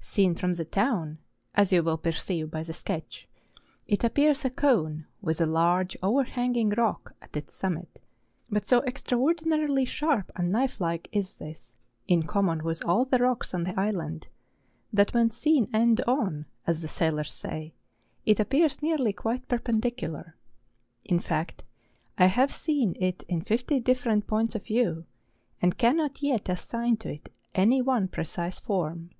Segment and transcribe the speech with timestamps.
[0.00, 1.18] Seen from the town
[1.54, 3.28] (as you will perceive by the sketch)
[3.86, 8.00] it appears a cone with a large overhanging rock at its summit,
[8.48, 11.76] but so extra¬ ordinarily sharp and knife like is this,
[12.08, 14.28] in common with all the rocks on the island,
[14.90, 17.74] that when seen end on, as the sailors say,
[18.24, 20.34] it appears nearly quite perpendicular.
[21.04, 21.62] In fact,
[22.16, 25.04] I have seen it in fifty dif¬ ferent points of view,
[25.60, 29.10] and cannot yet assign to it any one precise form.